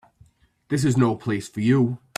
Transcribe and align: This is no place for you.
This 0.69 0.83
is 0.83 0.97
no 0.97 1.13
place 1.15 1.47
for 1.47 1.59
you. 1.59 1.99